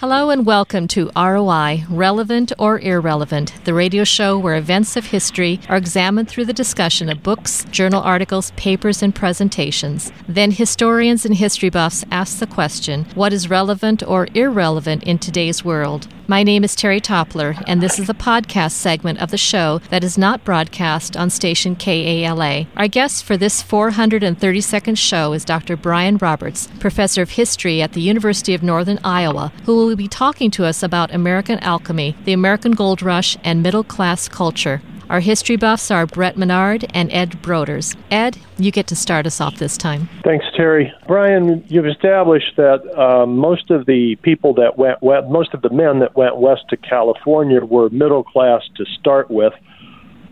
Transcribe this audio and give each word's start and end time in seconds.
Hello 0.00 0.30
and 0.30 0.46
welcome 0.46 0.86
to 0.86 1.10
ROI, 1.16 1.82
Relevant 1.90 2.52
or 2.56 2.78
Irrelevant, 2.78 3.52
the 3.64 3.74
radio 3.74 4.04
show 4.04 4.38
where 4.38 4.54
events 4.54 4.96
of 4.96 5.06
history 5.06 5.58
are 5.68 5.76
examined 5.76 6.28
through 6.28 6.44
the 6.44 6.52
discussion 6.52 7.08
of 7.08 7.24
books, 7.24 7.64
journal 7.72 8.00
articles, 8.00 8.52
papers, 8.52 9.02
and 9.02 9.12
presentations. 9.12 10.12
Then 10.28 10.52
historians 10.52 11.26
and 11.26 11.34
history 11.34 11.68
buffs 11.68 12.04
ask 12.12 12.38
the 12.38 12.46
question 12.46 13.06
what 13.16 13.32
is 13.32 13.50
relevant 13.50 14.04
or 14.06 14.28
irrelevant 14.34 15.02
in 15.02 15.18
today's 15.18 15.64
world? 15.64 16.06
My 16.30 16.42
name 16.42 16.62
is 16.62 16.76
Terry 16.76 17.00
Toppler, 17.00 17.64
and 17.66 17.82
this 17.82 17.98
is 17.98 18.10
a 18.10 18.12
podcast 18.12 18.72
segment 18.72 19.18
of 19.22 19.30
the 19.30 19.38
show 19.38 19.78
that 19.88 20.04
is 20.04 20.18
not 20.18 20.44
broadcast 20.44 21.16
on 21.16 21.30
station 21.30 21.74
KALA. 21.74 22.66
Our 22.76 22.86
guest 22.86 23.24
for 23.24 23.38
this 23.38 23.62
432nd 23.62 24.98
show 24.98 25.32
is 25.32 25.46
Dr. 25.46 25.74
Brian 25.74 26.18
Roberts, 26.18 26.68
professor 26.80 27.22
of 27.22 27.30
history 27.30 27.80
at 27.80 27.94
the 27.94 28.02
University 28.02 28.52
of 28.52 28.62
Northern 28.62 28.98
Iowa, 29.02 29.54
who 29.64 29.74
will 29.74 29.96
be 29.96 30.06
talking 30.06 30.50
to 30.50 30.66
us 30.66 30.82
about 30.82 31.14
American 31.14 31.60
alchemy, 31.60 32.14
the 32.26 32.34
American 32.34 32.72
gold 32.72 33.00
rush, 33.00 33.38
and 33.42 33.62
middle 33.62 33.82
class 33.82 34.28
culture. 34.28 34.82
Our 35.10 35.20
history 35.20 35.56
buffs 35.56 35.90
are 35.90 36.06
Brett 36.06 36.36
Menard 36.36 36.84
and 36.92 37.10
Ed 37.10 37.40
Broders. 37.40 37.96
Ed, 38.10 38.36
you 38.58 38.70
get 38.70 38.86
to 38.88 38.96
start 38.96 39.26
us 39.26 39.40
off 39.40 39.56
this 39.56 39.78
time. 39.78 40.10
Thanks, 40.22 40.44
Terry. 40.54 40.92
Brian, 41.06 41.64
you've 41.68 41.86
established 41.86 42.56
that 42.56 42.82
uh, 42.94 43.24
most 43.24 43.70
of 43.70 43.86
the 43.86 44.16
people 44.16 44.52
that 44.54 44.76
went 44.76 45.00
west, 45.02 45.28
most 45.28 45.54
of 45.54 45.62
the 45.62 45.70
men 45.70 46.00
that 46.00 46.14
went 46.14 46.36
west 46.36 46.64
to 46.68 46.76
California 46.76 47.64
were 47.64 47.88
middle 47.88 48.22
class 48.22 48.62
to 48.76 48.84
start 48.84 49.30
with. 49.30 49.54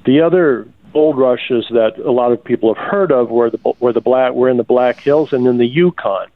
The 0.05 0.21
other 0.21 0.69
gold 0.93 1.17
rushes 1.17 1.65
that 1.71 1.99
a 1.99 2.13
lot 2.13 2.33
of 2.33 2.45
people 2.45 2.75
have 2.75 2.85
heard 2.85 3.11
of 3.11 3.31
were 3.31 3.49
the 3.49 3.59
were 3.81 3.95
the 3.95 4.03
black 4.03 4.35
were 4.35 4.51
in 4.51 4.59
the 4.59 4.65
Black 4.65 5.01
Hills 5.01 5.33
and 5.33 5.47
in 5.47 5.57
the 5.57 5.67
Yukon. 5.67 6.29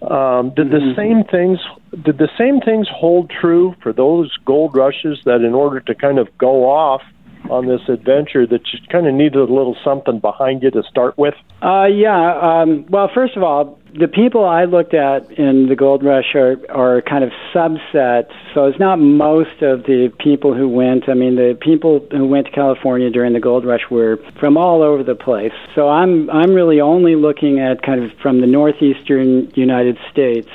Um, 0.00 0.50
did 0.50 0.70
the 0.70 0.78
mm-hmm. 0.78 0.96
same 0.96 1.24
things 1.24 1.58
did 2.02 2.16
the 2.16 2.30
same 2.38 2.60
things 2.60 2.88
hold 2.88 3.28
true 3.28 3.74
for 3.82 3.92
those 3.92 4.34
gold 4.46 4.74
rushes 4.74 5.20
that 5.26 5.42
in 5.42 5.52
order 5.52 5.78
to 5.80 5.94
kind 5.94 6.18
of 6.18 6.26
go 6.38 6.68
off 6.68 7.02
on 7.50 7.66
this 7.66 7.80
adventure 7.88 8.46
that 8.46 8.60
you 8.72 8.78
kind 8.90 9.06
of 9.06 9.14
needed 9.14 9.36
a 9.36 9.44
little 9.44 9.76
something 9.84 10.20
behind 10.20 10.62
you 10.62 10.70
to 10.70 10.82
start 10.88 11.16
with? 11.18 11.34
Uh, 11.62 11.86
yeah. 11.86 12.38
Um, 12.40 12.86
well, 12.88 13.10
first 13.14 13.36
of 13.36 13.42
all, 13.42 13.78
the 13.94 14.08
people 14.08 14.44
I 14.44 14.64
looked 14.64 14.94
at 14.94 15.30
in 15.32 15.68
the 15.68 15.76
gold 15.76 16.02
rush 16.02 16.34
are, 16.34 16.56
are 16.70 17.02
kind 17.02 17.22
of 17.22 17.30
subsets. 17.54 18.32
So 18.54 18.66
it's 18.66 18.78
not 18.78 18.96
most 18.96 19.60
of 19.60 19.84
the 19.84 20.10
people 20.18 20.54
who 20.54 20.68
went. 20.68 21.08
I 21.08 21.14
mean, 21.14 21.36
the 21.36 21.58
people 21.60 22.06
who 22.10 22.26
went 22.26 22.46
to 22.46 22.52
California 22.52 23.10
during 23.10 23.34
the 23.34 23.40
gold 23.40 23.66
rush 23.66 23.82
were 23.90 24.18
from 24.40 24.56
all 24.56 24.82
over 24.82 25.02
the 25.02 25.14
place. 25.14 25.52
So 25.74 25.88
I'm 25.88 26.30
I'm 26.30 26.54
really 26.54 26.80
only 26.80 27.16
looking 27.16 27.60
at 27.60 27.82
kind 27.82 28.02
of 28.02 28.12
from 28.18 28.40
the 28.40 28.46
northeastern 28.46 29.50
United 29.54 29.98
States, 30.10 30.48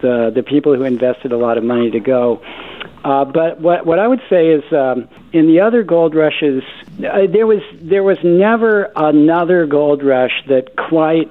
the 0.00 0.30
the 0.34 0.42
people 0.42 0.74
who 0.74 0.84
invested 0.84 1.32
a 1.32 1.38
lot 1.38 1.58
of 1.58 1.64
money 1.64 1.90
to 1.90 2.00
go. 2.00 2.42
Uh, 3.04 3.24
but 3.24 3.60
what 3.60 3.84
what 3.84 3.98
I 3.98 4.06
would 4.06 4.22
say 4.30 4.48
is 4.48 4.62
um, 4.72 5.08
in 5.32 5.46
the 5.46 5.60
other 5.60 5.82
gold 5.82 6.14
rushes, 6.14 6.62
uh, 6.98 7.26
there 7.30 7.46
was 7.46 7.60
there 7.82 8.02
was 8.02 8.18
never 8.22 8.90
another 8.96 9.66
gold 9.66 10.02
rush 10.02 10.32
that 10.48 10.76
quite 10.76 11.30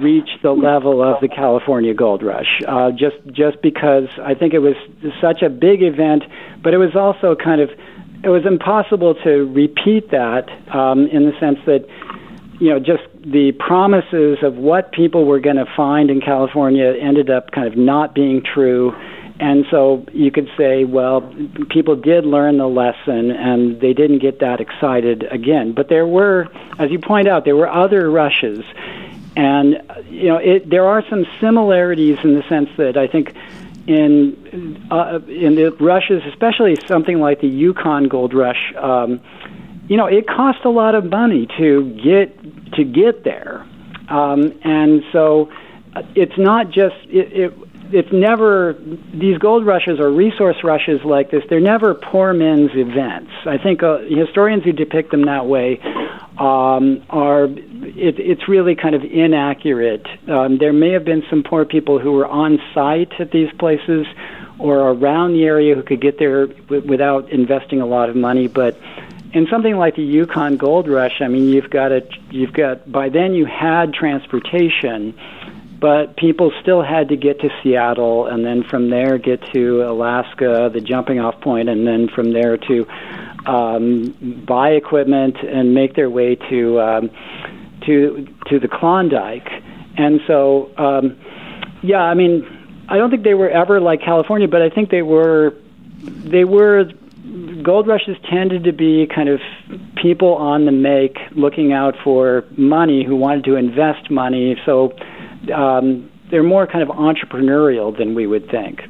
reached 0.00 0.42
the 0.42 0.52
level 0.52 1.02
of 1.02 1.20
the 1.20 1.28
California 1.28 1.94
Gold 1.94 2.22
Rush. 2.22 2.60
Uh, 2.66 2.90
just 2.90 3.16
just 3.32 3.62
because 3.62 4.08
I 4.22 4.34
think 4.34 4.54
it 4.54 4.58
was 4.58 4.74
such 5.20 5.42
a 5.42 5.48
big 5.48 5.82
event, 5.82 6.24
but 6.62 6.74
it 6.74 6.78
was 6.78 6.96
also 6.96 7.36
kind 7.36 7.60
of 7.60 7.70
it 8.24 8.28
was 8.28 8.46
impossible 8.46 9.14
to 9.24 9.52
repeat 9.52 10.10
that 10.10 10.48
um, 10.74 11.06
in 11.06 11.24
the 11.24 11.38
sense 11.38 11.58
that 11.66 11.86
you 12.60 12.70
know 12.70 12.78
just 12.78 13.02
the 13.24 13.52
promises 13.52 14.38
of 14.42 14.56
what 14.56 14.92
people 14.92 15.24
were 15.26 15.40
going 15.40 15.56
to 15.56 15.66
find 15.76 16.10
in 16.10 16.20
California 16.20 16.94
ended 17.00 17.30
up 17.30 17.50
kind 17.52 17.66
of 17.66 17.76
not 17.76 18.14
being 18.14 18.42
true 18.42 18.92
and 19.42 19.64
so 19.72 20.06
you 20.12 20.30
could 20.30 20.48
say, 20.56 20.84
well, 20.84 21.20
people 21.68 21.96
did 21.96 22.24
learn 22.24 22.58
the 22.58 22.68
lesson 22.68 23.32
and 23.32 23.80
they 23.80 23.92
didn't 23.92 24.20
get 24.20 24.38
that 24.38 24.60
excited 24.60 25.24
again. 25.32 25.72
But 25.72 25.88
there 25.88 26.06
were, 26.06 26.48
as 26.78 26.92
you 26.92 27.00
point 27.00 27.26
out, 27.26 27.44
there 27.44 27.56
were 27.56 27.68
other 27.68 28.08
rushes. 28.08 28.64
And, 29.34 29.82
you 30.08 30.28
know, 30.28 30.36
it, 30.36 30.68
there 30.68 30.86
are 30.86 31.02
some 31.08 31.26
similarities 31.40 32.18
in 32.22 32.34
the 32.34 32.42
sense 32.48 32.68
that 32.76 32.96
I 32.96 33.06
think 33.06 33.34
in, 33.86 34.86
uh, 34.90 35.20
in 35.26 35.54
the 35.54 35.72
rushes, 35.80 36.22
especially 36.26 36.76
something 36.86 37.18
like 37.18 37.40
the 37.40 37.48
Yukon 37.48 38.08
Gold 38.08 38.34
Rush, 38.34 38.72
um, 38.76 39.20
you 39.88 39.96
know, 39.96 40.06
it 40.06 40.26
cost 40.26 40.64
a 40.64 40.70
lot 40.70 40.94
of 40.94 41.06
money 41.06 41.46
to 41.58 41.90
get, 42.02 42.72
to 42.74 42.84
get 42.84 43.24
there. 43.24 43.66
Um, 44.08 44.52
and 44.62 45.02
so 45.12 45.50
uh, 45.94 46.02
it's 46.14 46.36
not 46.38 46.70
just, 46.70 46.96
it, 47.08 47.32
it 47.32 47.71
it's 47.92 48.12
never 48.12 48.74
these 49.12 49.38
gold 49.38 49.66
rushes 49.66 50.00
or 50.00 50.10
resource 50.10 50.56
rushes 50.64 51.04
like 51.04 51.30
this. 51.30 51.42
They're 51.48 51.60
never 51.60 51.94
poor 51.94 52.32
men's 52.32 52.70
events. 52.74 53.30
I 53.46 53.58
think 53.58 53.82
uh, 53.82 53.98
historians 53.98 54.64
who 54.64 54.72
depict 54.72 55.10
them 55.10 55.26
that 55.26 55.46
way 55.46 55.80
um, 56.38 57.04
are 57.10 57.44
it, 57.44 58.18
it's 58.18 58.48
really 58.48 58.74
kind 58.74 58.94
of 58.94 59.04
inaccurate. 59.04 60.06
Um, 60.28 60.58
there 60.58 60.72
may 60.72 60.92
have 60.92 61.04
been 61.04 61.22
some 61.28 61.42
poor 61.42 61.64
people 61.64 61.98
who 61.98 62.12
were 62.12 62.26
on 62.26 62.58
site 62.74 63.12
at 63.20 63.30
these 63.30 63.52
places 63.58 64.06
or 64.58 64.78
around 64.90 65.34
the 65.34 65.44
area 65.44 65.74
who 65.74 65.82
could 65.82 66.00
get 66.00 66.18
there 66.18 66.46
w- 66.46 66.86
without 66.86 67.30
investing 67.30 67.80
a 67.80 67.86
lot 67.86 68.08
of 68.08 68.16
money, 68.16 68.48
but 68.48 68.78
in 69.32 69.46
something 69.48 69.76
like 69.76 69.96
the 69.96 70.02
Yukon 70.02 70.56
Gold 70.56 70.88
Rush, 70.88 71.20
I 71.20 71.28
mean, 71.28 71.48
you've 71.48 71.70
got 71.70 71.90
a, 71.90 72.06
you've 72.30 72.52
got 72.52 72.90
by 72.90 73.08
then 73.08 73.34
you 73.34 73.46
had 73.46 73.94
transportation 73.94 75.18
but 75.82 76.16
people 76.16 76.52
still 76.62 76.80
had 76.80 77.08
to 77.08 77.16
get 77.16 77.40
to 77.40 77.48
Seattle 77.60 78.28
and 78.28 78.46
then 78.46 78.62
from 78.62 78.88
there 78.88 79.18
get 79.18 79.42
to 79.52 79.82
Alaska, 79.82 80.70
the 80.72 80.80
jumping 80.80 81.18
off 81.18 81.40
point, 81.40 81.68
and 81.68 81.84
then 81.84 82.08
from 82.08 82.32
there 82.32 82.56
to 82.56 82.86
um, 83.46 84.44
buy 84.46 84.70
equipment 84.70 85.36
and 85.42 85.74
make 85.74 85.96
their 85.96 86.08
way 86.08 86.36
to 86.36 86.80
um, 86.80 87.10
to 87.84 88.28
to 88.46 88.60
the 88.60 88.68
Klondike. 88.68 89.48
And 89.96 90.20
so, 90.28 90.70
um, 90.78 91.18
yeah, 91.82 92.02
I 92.02 92.14
mean, 92.14 92.46
I 92.88 92.96
don't 92.96 93.10
think 93.10 93.24
they 93.24 93.34
were 93.34 93.50
ever 93.50 93.80
like 93.80 94.00
California, 94.02 94.46
but 94.46 94.62
I 94.62 94.70
think 94.70 94.90
they 94.90 95.02
were 95.02 95.52
they 96.04 96.44
were 96.44 96.84
gold 97.64 97.88
rushes 97.88 98.16
tended 98.30 98.62
to 98.64 98.72
be 98.72 99.08
kind 99.12 99.28
of 99.28 99.40
people 99.96 100.34
on 100.34 100.64
the 100.64 100.72
make 100.72 101.18
looking 101.32 101.72
out 101.72 101.96
for 102.04 102.44
money 102.56 103.04
who 103.04 103.16
wanted 103.16 103.44
to 103.44 103.56
invest 103.56 104.12
money. 104.12 104.56
So 104.64 104.94
um, 105.50 106.10
they're 106.30 106.42
more 106.42 106.66
kind 106.66 106.82
of 106.82 106.88
entrepreneurial 106.88 107.96
than 107.96 108.14
we 108.14 108.26
would 108.26 108.50
think. 108.50 108.82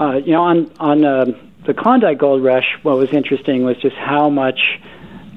Uh, 0.00 0.16
you 0.16 0.32
know, 0.32 0.42
on 0.42 0.70
on 0.78 1.04
uh, 1.04 1.24
the 1.66 1.74
Klondike 1.74 2.18
Gold 2.18 2.44
Rush, 2.44 2.76
what 2.82 2.96
was 2.96 3.12
interesting 3.12 3.64
was 3.64 3.76
just 3.78 3.96
how 3.96 4.28
much. 4.28 4.60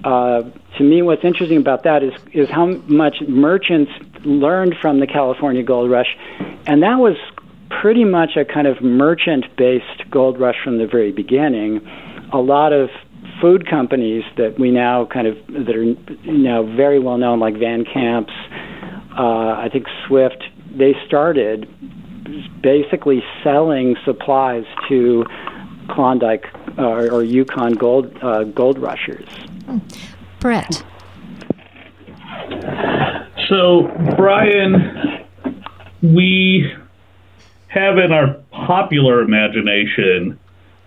Uh, 0.03 0.43
to 0.77 0.83
me, 0.83 1.01
what's 1.01 1.25
interesting 1.25 1.57
about 1.57 1.83
that 1.83 2.03
is 2.03 2.13
is 2.33 2.49
how 2.49 2.67
much 2.87 3.17
merchants 3.27 3.91
learned 4.23 4.75
from 4.81 4.99
the 4.99 5.07
California 5.07 5.63
Gold 5.63 5.89
Rush, 5.89 6.17
and 6.65 6.83
that 6.83 6.99
was 6.99 7.17
pretty 7.69 8.03
much 8.03 8.35
a 8.35 8.45
kind 8.45 8.67
of 8.67 8.81
merchant-based 8.81 10.09
gold 10.09 10.39
rush 10.39 10.55
from 10.63 10.77
the 10.77 10.87
very 10.87 11.11
beginning. 11.11 11.85
A 12.33 12.39
lot 12.39 12.73
of 12.73 12.89
food 13.41 13.69
companies 13.69 14.23
that 14.37 14.59
we 14.59 14.71
now 14.71 15.05
kind 15.05 15.27
of 15.27 15.37
that 15.47 15.75
are 15.75 15.95
now 16.25 16.63
very 16.63 16.99
well 16.99 17.17
known, 17.17 17.39
like 17.39 17.55
Van 17.57 17.85
Camp's, 17.85 18.33
uh, 19.17 19.55
I 19.57 19.69
think 19.71 19.87
Swift, 20.07 20.43
they 20.75 20.95
started 21.05 21.67
basically 22.61 23.23
selling 23.43 23.95
supplies 24.05 24.65
to 24.87 25.25
Klondike 25.89 26.45
uh, 26.77 27.07
or 27.11 27.23
Yukon 27.23 27.73
gold 27.73 28.15
uh, 28.21 28.43
gold 28.43 28.77
rushers. 28.77 29.27
Brett. 30.39 30.83
So, 33.49 33.87
Brian, 34.15 35.25
we 36.01 36.71
have 37.67 37.97
in 37.97 38.11
our 38.11 38.35
popular 38.51 39.21
imagination 39.21 40.39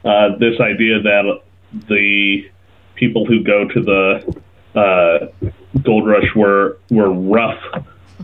uh, 0.05 0.37
this 0.39 0.61
idea 0.61 1.03
that 1.03 1.41
the 1.89 2.49
people 2.95 3.27
who 3.27 3.43
go 3.43 3.67
to 3.69 3.83
the 3.83 4.43
uh, 4.79 5.51
gold 5.83 6.07
rush 6.07 6.35
were 6.37 6.79
were 6.91 7.11
rough 7.11 7.61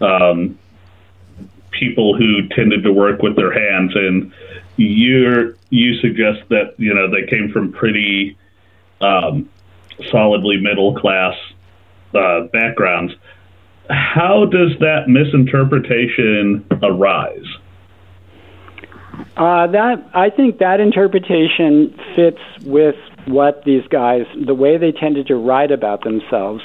um, 0.03 0.59
people 1.71 2.17
who 2.17 2.49
tended 2.49 2.83
to 2.85 2.93
work 2.93 3.23
with 3.23 3.37
their 3.37 3.53
hands, 3.53 3.93
and 3.95 4.33
you 4.77 5.57
you 5.71 5.95
suggest 6.01 6.49
that 6.51 6.75
you 6.79 6.95
know 6.95 7.11
they 7.11 7.27
came 7.27 7.51
from 7.51 7.73
pretty 7.73 8.37
um, 9.01 9.49
solidly 10.11 10.59
middle 10.59 10.95
class 10.95 11.35
uh, 12.15 12.43
backgrounds. 12.53 13.15
How 13.91 14.45
does 14.45 14.79
that 14.81 15.09
misinterpretation 15.09 16.67
arise? 16.83 17.47
Uh, 19.37 19.67
that 19.69 20.05
I 20.15 20.31
think 20.31 20.59
that 20.59 20.81
interpretation 20.81 21.97
fits 22.15 22.41
with 22.65 22.97
what 23.27 23.65
these 23.65 23.87
guys, 23.89 24.27
the 24.47 24.55
way 24.55 24.77
they 24.77 24.93
tended 24.93 25.27
to 25.29 25.37
write 25.37 25.71
about 25.71 26.03
themselves. 26.03 26.63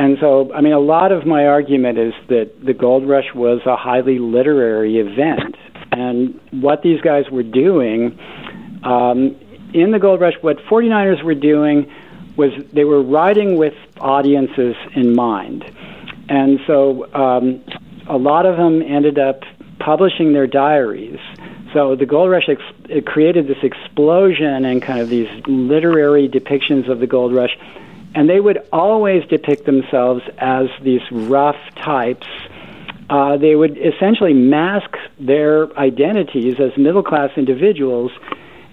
And 0.00 0.16
so, 0.18 0.50
I 0.54 0.62
mean, 0.62 0.72
a 0.72 0.80
lot 0.80 1.12
of 1.12 1.26
my 1.26 1.44
argument 1.46 1.98
is 1.98 2.14
that 2.28 2.64
the 2.64 2.72
gold 2.72 3.06
rush 3.06 3.34
was 3.34 3.60
a 3.66 3.76
highly 3.76 4.18
literary 4.18 4.96
event. 4.96 5.56
And 5.92 6.40
what 6.52 6.80
these 6.80 7.02
guys 7.02 7.28
were 7.30 7.42
doing 7.42 8.18
um, 8.82 9.36
in 9.74 9.90
the 9.90 9.98
gold 9.98 10.22
rush, 10.22 10.32
what 10.40 10.56
49ers 10.70 11.22
were 11.22 11.34
doing 11.34 11.92
was 12.34 12.50
they 12.72 12.84
were 12.84 13.02
writing 13.02 13.58
with 13.58 13.74
audiences 13.98 14.74
in 14.94 15.14
mind. 15.14 15.70
And 16.30 16.60
so 16.66 17.12
um, 17.12 17.62
a 18.06 18.16
lot 18.16 18.46
of 18.46 18.56
them 18.56 18.80
ended 18.80 19.18
up 19.18 19.42
publishing 19.80 20.32
their 20.32 20.46
diaries. 20.46 21.20
So 21.74 21.94
the 21.94 22.06
gold 22.06 22.30
rush 22.30 22.48
ex- 22.48 23.04
created 23.04 23.48
this 23.48 23.62
explosion 23.62 24.64
and 24.64 24.80
kind 24.80 25.00
of 25.00 25.10
these 25.10 25.28
literary 25.46 26.26
depictions 26.26 26.88
of 26.90 27.00
the 27.00 27.06
gold 27.06 27.34
rush. 27.34 27.54
And 28.14 28.28
they 28.28 28.40
would 28.40 28.66
always 28.72 29.24
depict 29.28 29.66
themselves 29.66 30.22
as 30.38 30.66
these 30.82 31.02
rough 31.10 31.56
types. 31.76 32.26
Uh, 33.08 33.36
they 33.36 33.54
would 33.54 33.78
essentially 33.78 34.34
mask 34.34 34.96
their 35.18 35.76
identities 35.78 36.60
as 36.60 36.76
middle 36.76 37.02
class 37.02 37.30
individuals 37.36 38.10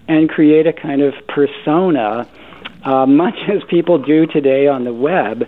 and 0.08 0.30
create 0.30 0.68
a 0.68 0.74
kind 0.74 1.02
of 1.02 1.14
persona, 1.28 2.28
uh, 2.84 3.06
much 3.08 3.38
as 3.48 3.64
people 3.70 3.98
do 3.98 4.26
today 4.26 4.68
on 4.68 4.84
the 4.84 4.94
web, 4.94 5.48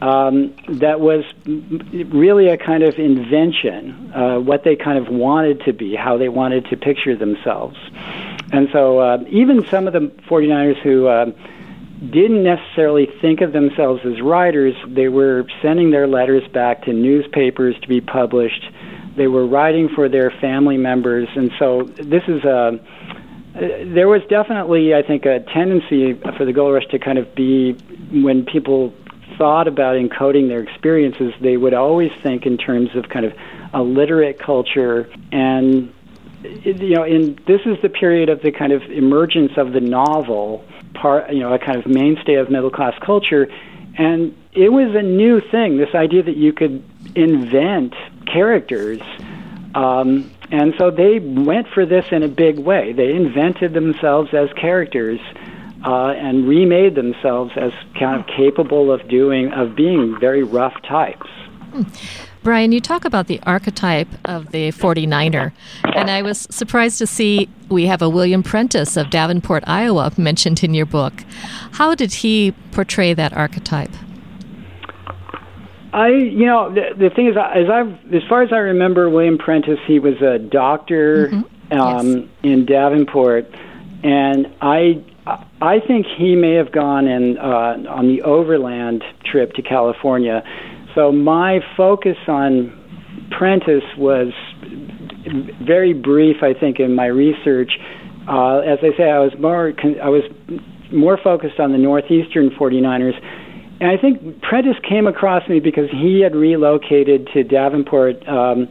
um, 0.00 0.54
that 0.68 1.00
was 1.00 1.24
really 1.46 2.48
a 2.48 2.58
kind 2.58 2.82
of 2.82 2.98
invention, 2.98 4.12
uh, 4.14 4.38
what 4.38 4.64
they 4.64 4.76
kind 4.76 4.98
of 4.98 5.12
wanted 5.12 5.62
to 5.64 5.72
be, 5.72 5.94
how 5.94 6.18
they 6.18 6.28
wanted 6.28 6.66
to 6.66 6.76
picture 6.76 7.16
themselves. 7.16 7.76
And 8.52 8.68
so 8.72 8.98
uh, 8.98 9.24
even 9.28 9.66
some 9.70 9.86
of 9.86 9.92
the 9.92 10.12
49ers 10.28 10.80
who 10.82 11.06
uh, 11.06 11.26
didn't 12.10 12.42
necessarily 12.42 13.06
think 13.20 13.40
of 13.40 13.52
themselves 13.52 14.00
as 14.04 14.20
writers, 14.20 14.74
they 14.86 15.08
were 15.08 15.44
sending 15.62 15.90
their 15.90 16.06
letters 16.06 16.42
back 16.52 16.84
to 16.84 16.92
newspapers 16.92 17.74
to 17.80 17.88
be 17.88 18.00
published. 18.00 18.64
They 19.16 19.28
were 19.28 19.46
writing 19.46 19.88
for 19.94 20.08
their 20.08 20.30
family 20.40 20.76
members. 20.76 21.28
And 21.36 21.50
so 21.58 21.82
this 21.82 22.22
is 22.26 22.44
a 22.44 22.80
there 23.54 24.08
was 24.08 24.20
definitely, 24.28 24.94
I 24.94 25.02
think, 25.02 25.26
a 25.26 25.38
tendency 25.38 26.14
for 26.36 26.44
the 26.44 26.52
gold 26.52 26.74
rush 26.74 26.86
to 26.90 26.98
kind 26.98 27.18
of 27.18 27.34
be 27.36 27.74
when 28.10 28.44
people 28.44 28.92
thought 29.38 29.68
about 29.68 29.94
encoding 29.96 30.48
their 30.48 30.60
experiences, 30.60 31.32
they 31.40 31.56
would 31.56 31.74
always 31.74 32.10
think 32.22 32.46
in 32.46 32.58
terms 32.58 32.90
of 32.96 33.08
kind 33.08 33.24
of 33.24 33.32
a 33.72 33.82
literate 33.82 34.40
culture 34.40 35.08
and 35.32 35.92
you 36.42 36.94
know, 36.94 37.04
in 37.04 37.38
this 37.46 37.62
is 37.64 37.80
the 37.80 37.88
period 37.88 38.28
of 38.28 38.42
the 38.42 38.52
kind 38.52 38.72
of 38.72 38.82
emergence 38.90 39.52
of 39.56 39.72
the 39.72 39.80
novel, 39.80 40.62
part 40.94 41.32
you 41.32 41.40
know, 41.40 41.52
a 41.52 41.58
kind 41.58 41.78
of 41.78 41.86
mainstay 41.86 42.34
of 42.34 42.50
middle 42.50 42.70
class 42.70 42.94
culture, 43.04 43.48
and 43.96 44.36
it 44.52 44.70
was 44.70 44.94
a 44.94 45.02
new 45.02 45.40
thing. 45.40 45.76
This 45.76 45.94
idea 45.94 46.22
that 46.22 46.36
you 46.36 46.52
could 46.52 46.82
invent 47.14 47.94
characters, 48.26 49.00
um, 49.74 50.30
and 50.50 50.74
so 50.78 50.90
they 50.90 51.18
went 51.18 51.68
for 51.68 51.84
this 51.86 52.06
in 52.10 52.22
a 52.22 52.28
big 52.28 52.58
way. 52.58 52.92
They 52.92 53.12
invented 53.12 53.74
themselves 53.74 54.32
as 54.32 54.52
characters 54.52 55.20
uh, 55.84 56.14
and 56.16 56.48
remade 56.48 56.94
themselves 56.94 57.52
as 57.56 57.72
kind 57.98 58.20
of 58.20 58.26
capable 58.26 58.90
of 58.90 59.06
doing 59.08 59.52
of 59.52 59.76
being 59.76 60.18
very 60.18 60.42
rough 60.42 60.80
types. 60.82 61.28
Hmm. 61.74 61.82
Brian, 62.44 62.70
you 62.70 62.80
talk 62.80 63.04
about 63.04 63.26
the 63.26 63.40
archetype 63.42 64.06
of 64.24 64.52
the 64.52 64.70
49er, 64.70 65.50
and 65.82 66.08
I 66.08 66.22
was 66.22 66.46
surprised 66.50 66.98
to 66.98 67.06
see 67.06 67.48
we 67.68 67.86
have 67.86 68.00
a 68.00 68.08
William 68.08 68.44
Prentice 68.44 68.96
of 68.96 69.10
Davenport, 69.10 69.64
Iowa, 69.66 70.12
mentioned 70.16 70.62
in 70.62 70.72
your 70.72 70.86
book. 70.86 71.14
How 71.72 71.96
did 71.96 72.12
he 72.12 72.54
portray 72.70 73.12
that 73.14 73.32
archetype? 73.32 73.90
I, 75.92 76.08
you 76.10 76.46
know, 76.46 76.72
the, 76.72 76.90
the 76.96 77.10
thing 77.10 77.26
is, 77.26 77.36
as 77.36 77.68
I, 77.68 77.80
as 78.14 78.22
far 78.28 78.42
as 78.42 78.52
I 78.52 78.58
remember, 78.58 79.10
William 79.10 79.38
Prentice, 79.38 79.80
he 79.86 79.98
was 79.98 80.20
a 80.22 80.38
doctor 80.38 81.28
mm-hmm. 81.28 81.78
um, 81.78 82.08
yes. 82.08 82.28
in 82.42 82.66
Davenport, 82.66 83.46
and 84.04 84.54
I 84.60 85.02
I 85.26 85.80
think 85.80 86.06
he 86.06 86.36
may 86.36 86.54
have 86.54 86.70
gone 86.70 87.08
in 87.08 87.38
uh, 87.38 87.84
on 87.88 88.08
the 88.08 88.22
overland 88.22 89.02
trip 89.24 89.54
to 89.54 89.62
California. 89.62 90.42
So 90.94 91.10
my 91.10 91.60
focus 91.76 92.16
on 92.28 92.80
Prentice 93.36 93.84
was 93.98 94.32
very 95.62 95.92
brief, 95.92 96.42
I 96.42 96.54
think, 96.54 96.78
in 96.78 96.94
my 96.94 97.06
research. 97.06 97.72
Uh, 98.28 98.58
as 98.58 98.78
I 98.82 98.96
say, 98.96 99.10
I 99.10 99.18
was 99.18 99.32
more 99.38 99.72
I 100.02 100.08
was 100.08 100.22
more 100.92 101.18
focused 101.22 101.58
on 101.58 101.72
the 101.72 101.78
northeastern 101.78 102.50
49ers, 102.50 103.20
and 103.80 103.90
I 103.90 103.96
think 104.00 104.40
Prentice 104.42 104.76
came 104.88 105.06
across 105.06 105.48
me 105.48 105.60
because 105.60 105.90
he 105.90 106.20
had 106.20 106.34
relocated 106.34 107.28
to 107.34 107.42
Davenport. 107.42 108.26
Um, 108.28 108.68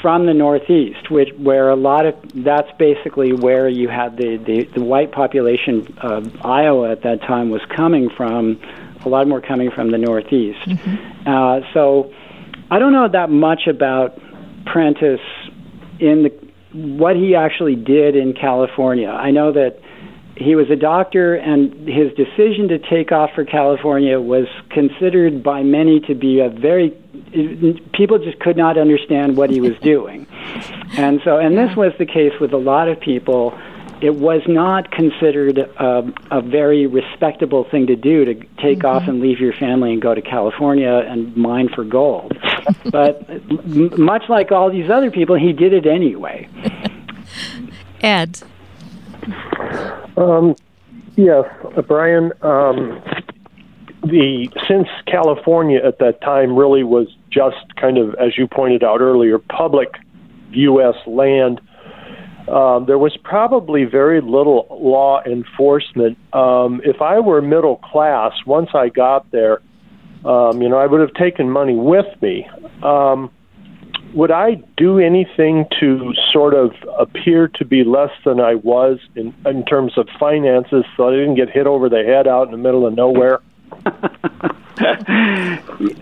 from 0.00 0.26
the 0.26 0.34
Northeast, 0.34 1.10
which 1.10 1.30
where 1.38 1.70
a 1.70 1.76
lot 1.76 2.06
of 2.06 2.14
that's 2.32 2.70
basically 2.78 3.32
where 3.32 3.68
you 3.68 3.88
had 3.88 4.16
the 4.16 4.36
the, 4.36 4.64
the 4.76 4.84
white 4.84 5.10
population 5.10 5.98
of 6.00 6.24
Iowa 6.44 6.92
at 6.92 7.02
that 7.02 7.20
time 7.22 7.50
was 7.50 7.62
coming 7.76 8.08
from. 8.16 8.60
A 9.04 9.08
lot 9.08 9.28
more 9.28 9.40
coming 9.40 9.70
from 9.70 9.90
the 9.90 9.98
Northeast. 9.98 10.58
Mm-hmm. 10.66 11.28
Uh, 11.28 11.60
so 11.72 12.12
I 12.70 12.78
don't 12.78 12.92
know 12.92 13.08
that 13.08 13.30
much 13.30 13.66
about 13.66 14.18
Prentice 14.66 15.20
in 16.00 16.24
the 16.24 16.48
what 16.72 17.16
he 17.16 17.34
actually 17.34 17.76
did 17.76 18.14
in 18.14 18.34
California. 18.34 19.08
I 19.08 19.30
know 19.30 19.52
that 19.52 19.80
he 20.36 20.54
was 20.54 20.70
a 20.70 20.76
doctor, 20.76 21.34
and 21.34 21.88
his 21.88 22.12
decision 22.14 22.68
to 22.68 22.78
take 22.78 23.10
off 23.10 23.30
for 23.34 23.44
California 23.44 24.20
was 24.20 24.46
considered 24.70 25.42
by 25.42 25.62
many 25.62 26.00
to 26.00 26.14
be 26.14 26.40
a 26.40 26.48
very 26.48 26.90
people 27.92 28.18
just 28.18 28.38
could 28.38 28.56
not 28.56 28.78
understand 28.78 29.36
what 29.36 29.50
he 29.50 29.60
was 29.60 29.76
doing. 29.82 30.26
And 30.96 31.20
so, 31.22 31.36
and 31.36 31.56
this 31.56 31.76
was 31.76 31.92
the 31.98 32.06
case 32.06 32.32
with 32.40 32.52
a 32.52 32.56
lot 32.56 32.88
of 32.88 32.98
people. 32.98 33.52
It 34.00 34.14
was 34.14 34.42
not 34.46 34.90
considered 34.90 35.58
a, 35.58 36.12
a 36.30 36.40
very 36.40 36.86
respectable 36.86 37.64
thing 37.64 37.86
to 37.88 37.96
do 37.96 38.24
to 38.24 38.34
take 38.34 38.78
mm-hmm. 38.78 38.86
off 38.86 39.08
and 39.08 39.20
leave 39.20 39.40
your 39.40 39.52
family 39.52 39.92
and 39.92 40.00
go 40.00 40.14
to 40.14 40.22
California 40.22 41.04
and 41.08 41.36
mine 41.36 41.68
for 41.68 41.84
gold. 41.84 42.36
but 42.90 43.28
m- 43.28 44.00
much 44.00 44.28
like 44.28 44.52
all 44.52 44.70
these 44.70 44.90
other 44.90 45.10
people, 45.10 45.36
he 45.36 45.52
did 45.52 45.72
it 45.72 45.86
anyway. 45.86 46.48
Ed. 48.00 48.40
Um, 50.16 50.54
yes, 51.16 51.44
uh, 51.76 51.82
Brian. 51.82 52.32
Um, 52.42 53.02
the 54.02 54.48
since 54.68 54.88
California 55.06 55.80
at 55.84 55.98
that 55.98 56.20
time 56.20 56.56
really 56.56 56.84
was 56.84 57.08
just 57.30 57.74
kind 57.76 57.98
of, 57.98 58.14
as 58.14 58.38
you 58.38 58.46
pointed 58.46 58.84
out 58.84 59.00
earlier, 59.00 59.38
public 59.38 59.96
U.S. 60.52 60.94
land. 61.06 61.60
Um, 62.48 62.86
there 62.86 62.98
was 62.98 63.16
probably 63.22 63.84
very 63.84 64.20
little 64.20 64.66
law 64.70 65.22
enforcement. 65.24 66.18
Um, 66.32 66.80
if 66.84 67.02
I 67.02 67.20
were 67.20 67.42
middle 67.42 67.76
class, 67.76 68.32
once 68.46 68.70
I 68.74 68.88
got 68.88 69.30
there, 69.30 69.60
um, 70.24 70.62
you 70.62 70.68
know, 70.68 70.78
I 70.78 70.86
would 70.86 71.00
have 71.00 71.14
taken 71.14 71.50
money 71.50 71.74
with 71.74 72.06
me. 72.22 72.48
Um, 72.82 73.30
would 74.14 74.30
I 74.30 74.62
do 74.76 74.98
anything 74.98 75.66
to 75.80 76.14
sort 76.32 76.54
of 76.54 76.72
appear 76.98 77.48
to 77.48 77.64
be 77.64 77.84
less 77.84 78.10
than 78.24 78.40
I 78.40 78.54
was 78.54 78.98
in, 79.14 79.34
in 79.44 79.64
terms 79.66 79.98
of 79.98 80.08
finances 80.18 80.84
so 80.96 81.08
I 81.08 81.12
didn't 81.12 81.34
get 81.34 81.50
hit 81.50 81.66
over 81.66 81.88
the 81.88 82.02
head 82.02 82.26
out 82.26 82.46
in 82.46 82.52
the 82.52 82.56
middle 82.56 82.86
of 82.86 82.94
nowhere? 82.94 83.40
uh, 84.80 84.86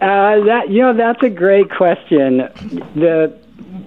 that 0.01 0.65
you 0.69 0.83
know 0.83 0.95
that's 0.95 1.23
a 1.23 1.31
great 1.31 1.71
question. 1.71 2.39
The 2.95 3.37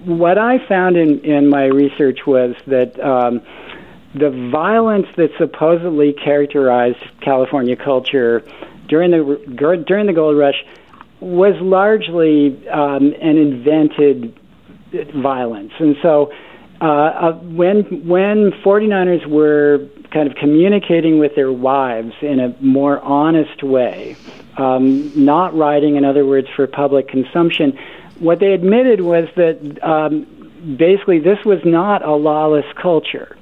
what 0.04 0.38
I 0.38 0.66
found 0.66 0.96
in 0.96 1.20
in 1.20 1.48
my 1.48 1.64
research 1.64 2.20
was 2.26 2.54
that 2.66 2.98
um, 3.00 3.42
the 4.14 4.30
violence 4.50 5.06
that 5.16 5.30
supposedly 5.38 6.12
characterized 6.12 6.98
California 7.20 7.76
culture 7.76 8.42
during 8.88 9.10
the 9.10 9.82
during 9.86 10.06
the 10.06 10.12
gold 10.12 10.36
rush 10.36 10.64
was 11.20 11.54
largely 11.60 12.68
um, 12.68 13.14
an 13.20 13.36
invented 13.36 14.38
violence, 15.14 15.72
and 15.78 15.96
so. 16.02 16.32
Uh, 16.82 16.86
uh, 16.86 17.32
when 17.34 17.82
when 18.08 18.52
49ers 18.64 19.26
were 19.26 19.86
kind 20.10 20.26
of 20.26 20.34
communicating 20.36 21.18
with 21.18 21.34
their 21.34 21.52
wives 21.52 22.14
in 22.22 22.40
a 22.40 22.56
more 22.62 22.98
honest 23.00 23.62
way, 23.62 24.16
um, 24.56 25.12
not 25.14 25.54
writing, 25.54 25.96
in 25.96 26.06
other 26.06 26.24
words, 26.24 26.48
for 26.56 26.66
public 26.66 27.06
consumption. 27.08 27.78
What 28.20 28.38
they 28.38 28.52
admitted 28.52 29.00
was 29.00 29.28
that 29.36 29.82
um, 29.82 30.76
basically 30.78 31.18
this 31.18 31.38
was 31.44 31.58
not 31.64 32.04
a 32.04 32.14
lawless 32.14 32.66
culture. 32.80 33.36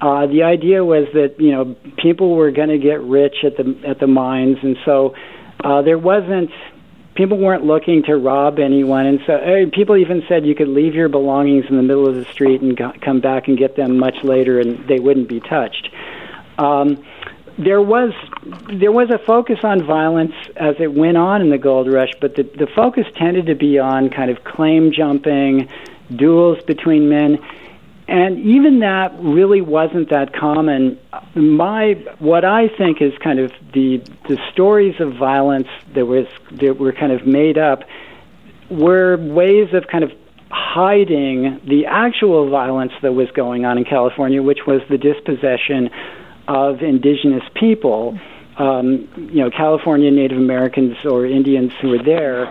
Uh, 0.00 0.26
the 0.26 0.42
idea 0.42 0.84
was 0.84 1.06
that 1.14 1.36
you 1.38 1.52
know 1.52 1.76
people 1.98 2.34
were 2.34 2.50
going 2.50 2.70
to 2.70 2.78
get 2.78 3.00
rich 3.02 3.36
at 3.44 3.56
the 3.56 3.80
at 3.86 4.00
the 4.00 4.08
mines, 4.08 4.56
and 4.62 4.76
so 4.84 5.14
uh, 5.62 5.82
there 5.82 5.98
wasn't 5.98 6.50
people 7.14 7.38
weren't 7.38 7.64
looking 7.64 8.02
to 8.04 8.16
rob 8.16 8.58
anyone, 8.58 9.06
and 9.06 9.20
so 9.26 9.34
uh, 9.34 9.70
people 9.72 9.96
even 9.96 10.22
said 10.28 10.44
you 10.44 10.54
could 10.54 10.68
leave 10.68 10.94
your 10.94 11.08
belongings 11.08 11.66
in 11.68 11.76
the 11.76 11.82
middle 11.82 12.08
of 12.08 12.14
the 12.14 12.24
street 12.24 12.62
and 12.62 12.76
go- 12.76 12.92
come 13.00 13.20
back 13.20 13.48
and 13.48 13.58
get 13.58 13.76
them 13.76 13.98
much 13.98 14.16
later, 14.24 14.58
and 14.60 14.88
they 14.88 14.98
wouldn't 14.98 15.28
be 15.28 15.40
touched. 15.40 15.88
Um, 16.58 17.04
there 17.58 17.82
was 17.82 18.12
there 18.72 18.92
was 18.92 19.10
a 19.10 19.18
focus 19.18 19.58
on 19.62 19.84
violence 19.84 20.32
as 20.56 20.76
it 20.78 20.92
went 20.92 21.16
on 21.16 21.40
in 21.42 21.50
the 21.50 21.58
gold 21.58 21.92
rush, 21.92 22.10
but 22.20 22.36
the, 22.36 22.44
the 22.44 22.66
focus 22.66 23.06
tended 23.16 23.46
to 23.46 23.54
be 23.54 23.78
on 23.78 24.10
kind 24.10 24.30
of 24.30 24.42
claim 24.44 24.92
jumping, 24.92 25.68
duels 26.14 26.62
between 26.64 27.08
men. 27.08 27.38
And 28.08 28.38
even 28.40 28.80
that 28.80 29.14
really 29.20 29.60
wasn't 29.60 30.10
that 30.10 30.34
common. 30.34 30.98
My 31.34 31.92
what 32.18 32.44
I 32.44 32.68
think 32.68 33.00
is 33.00 33.12
kind 33.18 33.38
of 33.38 33.52
the 33.72 33.98
the 34.28 34.38
stories 34.52 35.00
of 35.00 35.14
violence 35.14 35.68
that 35.94 36.06
was 36.06 36.26
that 36.52 36.78
were 36.78 36.92
kind 36.92 37.12
of 37.12 37.26
made 37.26 37.58
up 37.58 37.84
were 38.70 39.16
ways 39.16 39.72
of 39.74 39.86
kind 39.86 40.04
of 40.04 40.12
hiding 40.50 41.60
the 41.66 41.86
actual 41.86 42.50
violence 42.50 42.92
that 43.02 43.12
was 43.12 43.30
going 43.30 43.64
on 43.64 43.78
in 43.78 43.84
California, 43.84 44.42
which 44.42 44.66
was 44.66 44.82
the 44.90 44.98
dispossession 44.98 45.90
of 46.48 46.82
indigenous 46.82 47.44
people 47.54 48.18
um, 48.56 49.08
you 49.32 49.42
know, 49.42 49.50
California 49.50 50.10
Native 50.10 50.36
Americans 50.36 50.96
or 51.04 51.24
Indians 51.24 51.72
who 51.80 51.88
were 51.88 52.02
there, 52.02 52.44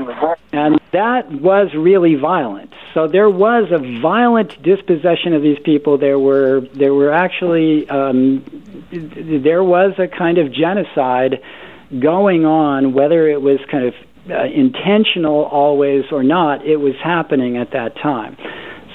and 0.51 0.79
that 0.91 1.31
was 1.31 1.73
really 1.75 2.15
violent. 2.15 2.73
So 2.93 3.07
there 3.07 3.29
was 3.29 3.71
a 3.71 4.01
violent 4.01 4.61
dispossession 4.63 5.33
of 5.33 5.41
these 5.41 5.59
people. 5.63 5.97
There 5.97 6.17
were 6.17 6.61
there 6.73 6.93
were 6.93 7.13
actually 7.13 7.87
um, 7.89 8.43
there 8.91 9.63
was 9.63 9.93
a 9.99 10.07
kind 10.07 10.37
of 10.39 10.51
genocide 10.51 11.41
going 11.99 12.45
on, 12.45 12.93
whether 12.93 13.27
it 13.27 13.41
was 13.41 13.59
kind 13.69 13.85
of 13.85 13.93
uh, 14.29 14.43
intentional 14.45 15.45
always 15.45 16.05
or 16.11 16.23
not. 16.23 16.65
It 16.65 16.77
was 16.77 16.95
happening 17.03 17.57
at 17.57 17.71
that 17.71 17.95
time. 17.97 18.37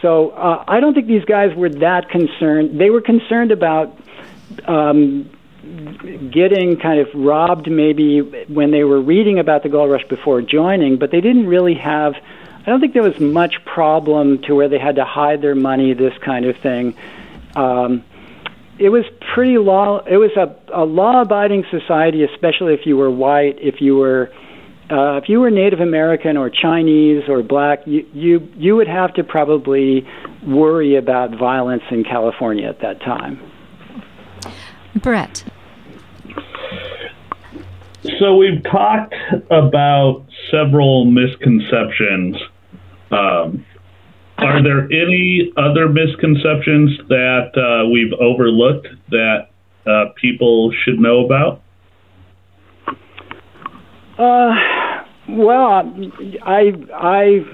So 0.02 0.30
uh, 0.30 0.64
I 0.66 0.80
don't 0.80 0.94
think 0.94 1.06
these 1.06 1.24
guys 1.24 1.56
were 1.56 1.70
that 1.70 2.10
concerned. 2.10 2.80
They 2.80 2.90
were 2.90 3.00
concerned 3.00 3.52
about 3.52 3.95
um, 4.66 5.30
getting 6.30 6.78
kind 6.80 7.00
of 7.00 7.08
robbed 7.14 7.70
maybe 7.70 8.20
when 8.20 8.70
they 8.70 8.84
were 8.84 9.00
reading 9.00 9.38
about 9.38 9.62
the 9.62 9.68
gold 9.68 9.90
rush 9.90 10.04
before 10.08 10.42
joining, 10.42 10.98
but 10.98 11.10
they 11.10 11.20
didn't 11.20 11.46
really 11.46 11.74
have. 11.74 12.14
I 12.14 12.70
don't 12.70 12.80
think 12.80 12.94
there 12.94 13.02
was 13.02 13.18
much 13.20 13.64
problem 13.64 14.42
to 14.42 14.54
where 14.54 14.68
they 14.68 14.78
had 14.78 14.96
to 14.96 15.04
hide 15.04 15.40
their 15.40 15.54
money, 15.54 15.94
this 15.94 16.16
kind 16.18 16.44
of 16.46 16.56
thing. 16.58 16.96
Um, 17.54 18.04
it 18.78 18.90
was 18.90 19.04
pretty 19.34 19.58
law. 19.58 20.04
It 20.04 20.16
was 20.16 20.32
a, 20.36 20.54
a 20.72 20.84
law-abiding 20.84 21.64
society, 21.70 22.24
especially 22.24 22.74
if 22.74 22.84
you 22.84 22.96
were 22.96 23.10
white. 23.10 23.58
If 23.60 23.80
you 23.80 23.96
were 23.96 24.30
uh, 24.90 25.16
if 25.16 25.28
you 25.28 25.40
were 25.40 25.50
Native 25.50 25.80
American 25.80 26.36
or 26.36 26.48
Chinese 26.48 27.28
or 27.28 27.42
black, 27.42 27.86
you, 27.86 28.06
you 28.12 28.48
you 28.54 28.76
would 28.76 28.86
have 28.86 29.14
to 29.14 29.24
probably 29.24 30.06
worry 30.46 30.96
about 30.96 31.36
violence 31.36 31.82
in 31.90 32.04
California 32.04 32.68
at 32.68 32.80
that 32.80 33.00
time. 33.00 33.40
Brett. 35.02 35.44
So 38.18 38.36
we've 38.36 38.62
talked 38.62 39.14
about 39.50 40.24
several 40.50 41.04
misconceptions. 41.04 42.36
Um, 43.10 43.64
are 44.38 44.62
there 44.62 44.84
any 44.84 45.52
other 45.56 45.88
misconceptions 45.88 46.98
that 47.08 47.50
uh, 47.56 47.88
we've 47.88 48.12
overlooked 48.20 48.88
that 49.10 49.48
uh, 49.86 50.12
people 50.20 50.72
should 50.84 51.00
know 51.00 51.24
about? 51.24 51.62
Uh, 54.18 54.54
well, 55.28 55.92
I 56.42 56.72
I 56.94 57.44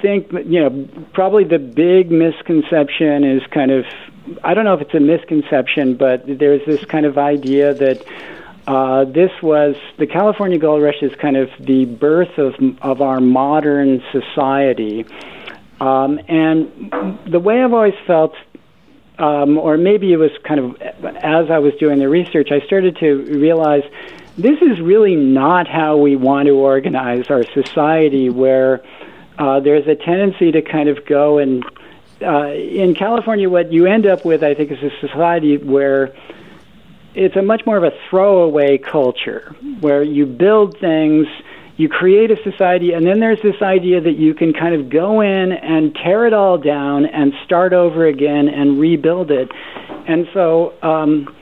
think 0.00 0.32
you 0.32 0.60
know 0.60 0.88
probably 1.12 1.44
the 1.44 1.58
big 1.58 2.10
misconception 2.10 3.24
is 3.24 3.42
kind 3.52 3.70
of 3.70 3.84
I 4.44 4.54
don't 4.54 4.64
know 4.64 4.74
if 4.74 4.80
it's 4.80 4.94
a 4.94 5.00
misconception, 5.00 5.96
but 5.96 6.24
there's 6.26 6.64
this 6.66 6.84
kind 6.84 7.06
of 7.06 7.18
idea 7.18 7.74
that 7.74 8.04
uh, 8.66 9.04
this 9.04 9.30
was 9.42 9.74
the 9.98 10.06
California 10.06 10.58
Gold 10.58 10.82
Rush 10.82 11.02
is 11.02 11.12
kind 11.16 11.36
of 11.36 11.50
the 11.58 11.84
birth 11.84 12.38
of 12.38 12.54
of 12.80 13.00
our 13.00 13.20
modern 13.20 14.02
society, 14.12 15.04
um, 15.80 16.20
and 16.28 17.20
the 17.26 17.40
way 17.40 17.62
I've 17.62 17.72
always 17.72 17.94
felt, 18.06 18.34
um, 19.18 19.58
or 19.58 19.76
maybe 19.76 20.12
it 20.12 20.16
was 20.16 20.30
kind 20.44 20.60
of 20.60 20.80
as 20.80 21.50
I 21.50 21.58
was 21.58 21.74
doing 21.80 21.98
the 21.98 22.08
research, 22.08 22.52
I 22.52 22.64
started 22.66 22.96
to 22.98 23.24
realize 23.38 23.82
this 24.38 24.62
is 24.62 24.80
really 24.80 25.16
not 25.16 25.66
how 25.66 25.96
we 25.96 26.14
want 26.14 26.46
to 26.46 26.52
organize 26.52 27.30
our 27.30 27.44
society, 27.52 28.30
where 28.30 28.82
uh, 29.38 29.58
there's 29.58 29.88
a 29.88 29.96
tendency 29.96 30.52
to 30.52 30.62
kind 30.62 30.88
of 30.88 31.04
go 31.04 31.38
and 31.38 31.64
uh, 32.22 32.48
in 32.52 32.94
California, 32.94 33.48
what 33.48 33.72
you 33.72 33.86
end 33.86 34.06
up 34.06 34.24
with, 34.24 34.42
I 34.42 34.54
think, 34.54 34.70
is 34.70 34.78
a 34.82 34.90
society 35.00 35.56
where 35.56 36.14
it's 37.14 37.36
a 37.36 37.42
much 37.42 37.66
more 37.66 37.76
of 37.76 37.84
a 37.84 37.92
throwaway 38.08 38.78
culture 38.78 39.54
where 39.80 40.02
you 40.02 40.24
build 40.26 40.78
things, 40.78 41.26
you 41.76 41.88
create 41.88 42.30
a 42.30 42.36
society, 42.42 42.92
and 42.92 43.06
then 43.06 43.20
there's 43.20 43.42
this 43.42 43.60
idea 43.60 44.00
that 44.00 44.16
you 44.16 44.34
can 44.34 44.52
kind 44.52 44.74
of 44.74 44.88
go 44.88 45.20
in 45.20 45.52
and 45.52 45.94
tear 45.94 46.26
it 46.26 46.32
all 46.32 46.58
down 46.58 47.06
and 47.06 47.32
start 47.44 47.72
over 47.72 48.06
again 48.06 48.48
and 48.48 48.80
rebuild 48.80 49.30
it. 49.30 49.50
And 50.06 50.26
so 50.32 50.74
um, 50.82 51.34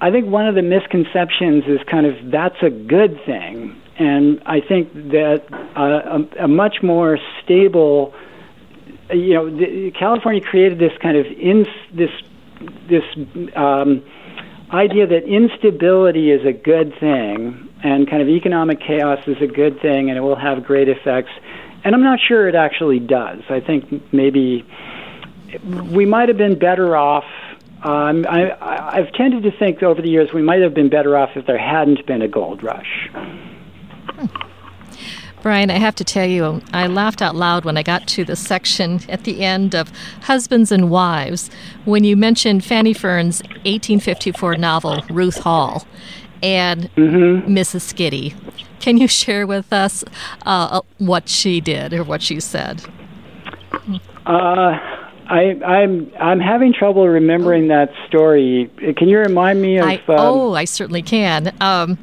I 0.00 0.10
think 0.10 0.26
one 0.26 0.46
of 0.46 0.54
the 0.54 0.62
misconceptions 0.62 1.64
is 1.66 1.80
kind 1.90 2.06
of 2.06 2.30
that's 2.30 2.62
a 2.62 2.70
good 2.70 3.20
thing. 3.24 3.80
And 3.96 4.42
I 4.44 4.60
think 4.60 4.92
that 4.92 5.44
uh, 5.76 6.18
a, 6.40 6.44
a 6.44 6.48
much 6.48 6.82
more 6.82 7.18
stable, 7.42 8.12
you 9.10 9.34
know, 9.34 9.50
the, 9.50 9.90
California 9.92 10.40
created 10.40 10.78
this 10.78 10.92
kind 11.00 11.16
of 11.16 11.26
in 11.26 11.66
this 11.92 12.10
this 12.88 13.04
um, 13.56 14.02
idea 14.70 15.06
that 15.06 15.24
instability 15.24 16.30
is 16.30 16.44
a 16.44 16.52
good 16.52 16.98
thing 16.98 17.68
and 17.82 18.08
kind 18.08 18.22
of 18.22 18.28
economic 18.28 18.80
chaos 18.80 19.18
is 19.26 19.40
a 19.40 19.46
good 19.46 19.80
thing 19.80 20.08
and 20.08 20.16
it 20.16 20.22
will 20.22 20.36
have 20.36 20.64
great 20.64 20.88
effects. 20.88 21.30
And 21.84 21.94
I'm 21.94 22.02
not 22.02 22.18
sure 22.18 22.48
it 22.48 22.54
actually 22.54 22.98
does. 22.98 23.42
I 23.50 23.60
think 23.60 24.12
maybe 24.12 24.64
we 25.64 26.06
might 26.06 26.28
have 26.28 26.38
been 26.38 26.58
better 26.58 26.96
off. 26.96 27.24
Um, 27.82 28.24
I, 28.26 28.56
I've 28.60 29.12
tended 29.12 29.42
to 29.42 29.50
think 29.58 29.82
over 29.82 30.00
the 30.00 30.08
years 30.08 30.32
we 30.32 30.42
might 30.42 30.62
have 30.62 30.72
been 30.72 30.88
better 30.88 31.16
off 31.16 31.30
if 31.36 31.46
there 31.46 31.58
hadn't 31.58 32.06
been 32.06 32.22
a 32.22 32.28
gold 32.28 32.62
rush. 32.62 33.10
Brian, 35.44 35.70
I 35.70 35.76
have 35.76 35.94
to 35.96 36.04
tell 36.04 36.26
you, 36.26 36.62
I 36.72 36.86
laughed 36.86 37.20
out 37.20 37.36
loud 37.36 37.66
when 37.66 37.76
I 37.76 37.82
got 37.82 38.08
to 38.08 38.24
the 38.24 38.34
section 38.34 39.00
at 39.10 39.24
the 39.24 39.44
end 39.44 39.74
of 39.74 39.92
Husbands 40.22 40.72
and 40.72 40.88
Wives 40.88 41.50
when 41.84 42.02
you 42.02 42.16
mentioned 42.16 42.64
Fanny 42.64 42.94
Fern's 42.94 43.42
1854 43.42 44.56
novel, 44.56 45.04
Ruth 45.10 45.40
Hall, 45.40 45.86
and 46.42 46.84
mm-hmm. 46.94 47.46
Mrs. 47.46 47.82
Skiddy. 47.82 48.34
Can 48.80 48.96
you 48.96 49.06
share 49.06 49.46
with 49.46 49.70
us 49.70 50.02
uh, 50.46 50.80
what 50.96 51.28
she 51.28 51.60
did 51.60 51.92
or 51.92 52.04
what 52.04 52.22
she 52.22 52.40
said? 52.40 52.82
Uh, 54.24 54.78
I, 55.26 55.60
I'm 55.62 56.10
I'm 56.18 56.40
having 56.40 56.72
trouble 56.72 57.06
remembering 57.06 57.68
that 57.68 57.90
story. 58.08 58.70
Can 58.96 59.10
you 59.10 59.18
remind 59.18 59.60
me 59.60 59.76
of? 59.76 59.84
I, 59.84 59.96
um, 59.96 60.02
oh, 60.08 60.54
I 60.54 60.64
certainly 60.64 61.02
can. 61.02 61.54
Um, 61.60 61.98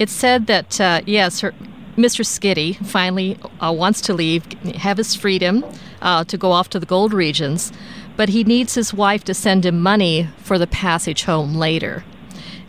it 0.00 0.08
said 0.08 0.48
that 0.48 0.80
uh, 0.80 1.02
yes, 1.06 1.38
her 1.42 1.54
Mr. 1.96 2.24
Skiddy 2.24 2.74
finally 2.84 3.38
uh, 3.60 3.72
wants 3.72 4.00
to 4.02 4.14
leave, 4.14 4.44
have 4.76 4.96
his 4.96 5.14
freedom 5.14 5.64
uh, 6.00 6.24
to 6.24 6.38
go 6.38 6.52
off 6.52 6.70
to 6.70 6.80
the 6.80 6.86
gold 6.86 7.12
regions, 7.12 7.72
but 8.16 8.28
he 8.30 8.44
needs 8.44 8.74
his 8.74 8.94
wife 8.94 9.24
to 9.24 9.34
send 9.34 9.66
him 9.66 9.80
money 9.80 10.28
for 10.38 10.58
the 10.58 10.66
passage 10.66 11.24
home 11.24 11.54
later. 11.54 12.04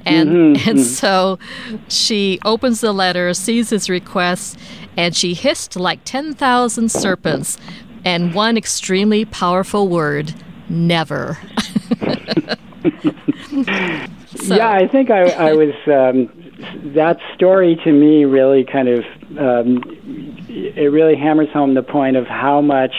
And, 0.05 0.29
mm-hmm. 0.29 0.69
and 0.69 0.79
mm-hmm. 0.79 0.83
so 0.83 1.39
she 1.87 2.39
opens 2.43 2.81
the 2.81 2.91
letter, 2.91 3.33
sees 3.33 3.69
his 3.69 3.89
request, 3.89 4.59
and 4.97 5.15
she 5.15 5.33
hissed 5.33 5.75
like 5.75 6.03
10,000 6.03 6.91
serpents 6.91 7.57
and 8.03 8.33
one 8.33 8.57
extremely 8.57 9.23
powerful 9.23 9.87
word 9.87 10.33
never. 10.67 11.37
so. 14.35 14.55
Yeah, 14.57 14.71
I 14.71 14.87
think 14.87 15.09
I, 15.09 15.29
I 15.29 15.53
was 15.63 15.73
um, 15.87 16.42
that 16.93 17.19
story 17.35 17.75
to 17.83 17.91
me 17.91 18.25
really 18.25 18.63
kind 18.63 18.87
of 18.87 19.05
um, 19.37 19.81
it 20.47 20.91
really 20.91 21.15
hammers 21.15 21.49
home 21.49 21.73
the 21.73 21.83
point 21.83 22.17
of 22.17 22.27
how 22.27 22.61
much 22.61 22.93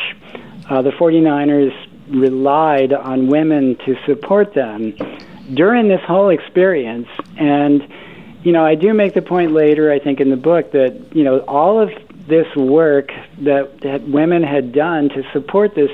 uh, 0.68 0.82
the 0.82 0.90
49ers 0.90 1.72
relied 2.08 2.92
on 2.92 3.28
women 3.28 3.76
to 3.84 3.96
support 4.06 4.54
them 4.54 4.94
during 5.54 5.88
this 5.88 6.00
whole 6.02 6.30
experience. 6.30 7.08
And 7.38 7.86
you 8.42 8.52
know 8.52 8.64
I 8.64 8.74
do 8.74 8.94
make 8.94 9.14
the 9.14 9.22
point 9.22 9.52
later 9.52 9.90
I 9.90 9.98
think 9.98 10.20
in 10.20 10.30
the 10.30 10.36
book 10.36 10.72
that 10.72 11.14
you 11.14 11.24
know 11.24 11.40
all 11.40 11.80
of 11.80 11.90
this 12.26 12.46
work 12.56 13.10
that, 13.40 13.80
that 13.82 14.08
women 14.08 14.42
had 14.42 14.72
done 14.72 15.10
to 15.10 15.22
support 15.32 15.74
this 15.74 15.90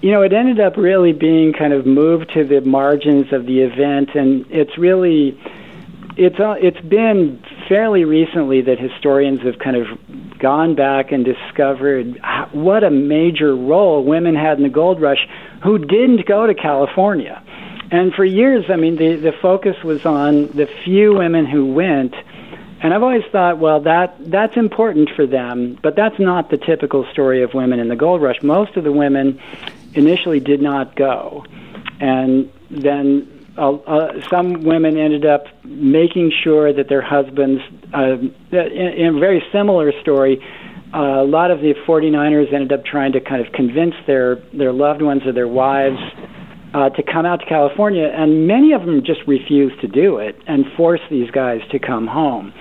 you 0.00 0.10
know 0.10 0.22
it 0.22 0.32
ended 0.32 0.60
up 0.60 0.76
really 0.76 1.12
being 1.12 1.52
kind 1.52 1.72
of 1.72 1.86
moved 1.86 2.32
to 2.34 2.44
the 2.44 2.60
margins 2.60 3.32
of 3.32 3.46
the 3.46 3.60
event. 3.60 4.14
And 4.14 4.44
it's 4.50 4.76
really 4.76 5.40
it's 6.16 6.38
uh, 6.38 6.54
it's 6.60 6.80
been 6.80 7.42
fairly 7.68 8.04
recently 8.04 8.62
that 8.62 8.78
historians 8.78 9.40
have 9.42 9.58
kind 9.58 9.76
of 9.76 9.86
gone 10.38 10.74
back 10.74 11.12
and 11.12 11.24
discovered 11.24 12.20
what 12.52 12.84
a 12.84 12.90
major 12.90 13.54
role 13.56 14.04
women 14.04 14.34
had 14.34 14.56
in 14.58 14.62
the 14.62 14.68
gold 14.68 15.00
rush 15.00 15.26
who 15.62 15.78
didn't 15.78 16.26
go 16.26 16.46
to 16.46 16.54
California. 16.54 17.42
And 17.90 18.12
for 18.14 18.24
years, 18.24 18.64
I 18.70 18.76
mean, 18.76 18.96
the, 18.96 19.16
the 19.16 19.32
focus 19.32 19.76
was 19.84 20.04
on 20.04 20.48
the 20.48 20.66
few 20.84 21.14
women 21.14 21.46
who 21.46 21.72
went 21.72 22.14
And 22.84 22.92
I've 22.92 23.02
always 23.02 23.24
thought, 23.32 23.58
well, 23.58 23.80
that 23.80 24.14
that's 24.30 24.58
important 24.58 25.08
for 25.16 25.26
them, 25.26 25.78
but 25.82 25.96
that's 25.96 26.18
not 26.18 26.50
the 26.50 26.58
typical 26.58 27.06
story 27.12 27.42
of 27.42 27.54
women 27.54 27.80
in 27.80 27.88
the 27.88 27.96
gold 27.96 28.20
rush. 28.20 28.42
Most 28.42 28.76
of 28.76 28.84
the 28.84 28.92
women 28.92 29.40
initially 29.94 30.38
did 30.38 30.60
not 30.60 30.94
go, 30.94 31.46
and 31.98 32.52
then 32.70 33.33
uh, 33.56 34.20
some 34.30 34.64
women 34.64 34.96
ended 34.96 35.24
up 35.24 35.44
making 35.64 36.32
sure 36.42 36.72
that 36.72 36.88
their 36.88 37.02
husbands, 37.02 37.62
uh, 37.92 38.18
in, 38.50 38.86
in 38.96 39.16
a 39.16 39.18
very 39.20 39.42
similar 39.52 39.92
story, 40.00 40.42
uh, 40.92 41.22
a 41.22 41.26
lot 41.26 41.50
of 41.50 41.60
the 41.60 41.74
49ers 41.86 42.52
ended 42.52 42.72
up 42.72 42.84
trying 42.84 43.12
to 43.12 43.20
kind 43.20 43.44
of 43.44 43.52
convince 43.52 43.94
their 44.06 44.36
their 44.52 44.72
loved 44.72 45.02
ones 45.02 45.22
or 45.26 45.32
their 45.32 45.48
wives 45.48 45.98
uh, 46.72 46.90
to 46.90 47.02
come 47.02 47.26
out 47.26 47.40
to 47.40 47.46
California, 47.46 48.06
and 48.06 48.46
many 48.46 48.72
of 48.72 48.84
them 48.84 49.02
just 49.04 49.20
refused 49.26 49.80
to 49.80 49.88
do 49.88 50.18
it 50.18 50.36
and 50.46 50.64
forced 50.76 51.04
these 51.10 51.30
guys 51.30 51.60
to 51.70 51.78
come 51.78 52.06
home. 52.06 52.52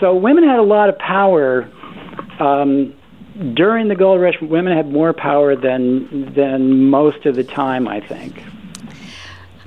So 0.00 0.14
women 0.14 0.44
had 0.44 0.58
a 0.58 0.62
lot 0.62 0.88
of 0.88 0.98
power. 0.98 1.70
Um, 2.38 2.94
during 3.54 3.88
the 3.88 3.96
gold 3.96 4.20
rush, 4.20 4.34
women 4.40 4.76
had 4.76 4.90
more 4.90 5.12
power 5.12 5.54
than 5.56 6.32
than 6.34 6.88
most 6.88 7.26
of 7.26 7.34
the 7.34 7.44
time. 7.44 7.86
I 7.86 8.00
think. 8.00 8.40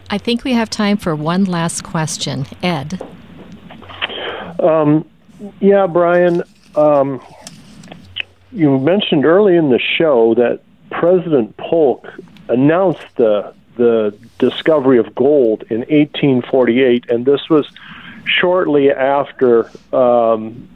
I 0.10 0.18
think 0.18 0.44
we 0.44 0.54
have 0.54 0.70
time 0.70 0.98
for 0.98 1.16
one 1.16 1.46
last 1.46 1.84
question, 1.84 2.46
Ed. 2.64 3.02
Um, 4.60 5.08
yeah, 5.60 5.88
Brian. 5.88 6.44
Um, 6.76 7.22
you 8.52 8.80
mentioned 8.80 9.26
early 9.26 9.56
in 9.56 9.70
the 9.70 9.80
show 9.80 10.34
that 10.36 10.62
President 10.92 11.56
Polk 11.58 12.08
announced 12.48 13.06
the 13.16 13.54
the 13.76 14.14
discovery 14.40 14.98
of 14.98 15.16
gold 15.16 15.64
in 15.70 15.80
1848, 15.80 17.10
and 17.10 17.26
this 17.26 17.50
was 17.50 17.66
shortly 18.26 18.92
after 18.92 19.66
um, 19.96 20.68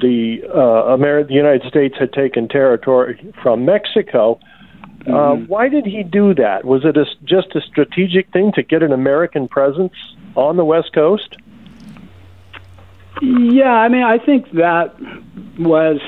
the 0.00 0.44
uh, 0.44 0.96
the 0.96 1.26
United 1.30 1.66
States 1.68 1.96
had 1.98 2.12
taken 2.12 2.48
territory 2.48 3.32
from 3.42 3.64
Mexico. 3.64 4.38
Uh, 5.06 5.10
mm-hmm. 5.10 5.42
Uh, 5.42 5.46
why 5.46 5.68
did 5.68 5.84
he 5.84 6.02
do 6.02 6.34
that? 6.34 6.64
Was 6.64 6.84
it 6.84 6.96
a, 6.96 7.04
just 7.24 7.54
a 7.54 7.60
strategic 7.60 8.32
thing 8.32 8.52
to 8.52 8.62
get 8.62 8.82
an 8.82 8.92
American 8.92 9.48
presence 9.48 9.94
on 10.36 10.56
the 10.56 10.64
West 10.64 10.92
Coast? 10.92 11.36
Yeah, 13.20 13.72
I 13.72 13.88
mean, 13.88 14.02
I 14.02 14.18
think 14.18 14.50
that 14.52 14.94
was 15.58 16.00